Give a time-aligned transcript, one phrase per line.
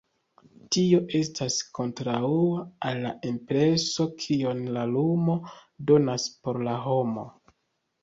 [0.75, 5.39] Tio estas kontraŭa al la impreso kion la lumo
[5.93, 7.33] donas por la homo.